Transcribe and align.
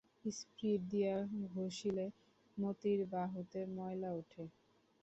Spirit 0.31 0.81
দিয়া 0.91 1.15
ঘসিলে 1.49 2.05
মতির 2.57 2.99
বাহুতে 3.11 3.59
ময়লা 3.75 4.09
ওঠে। 4.13 4.43